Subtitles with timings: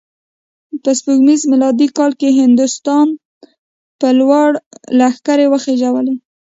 [0.83, 3.07] په سپوږمیز میلادي کال یې هندوستان
[3.99, 4.49] په لور
[4.99, 6.15] لښکرې وخوزولې.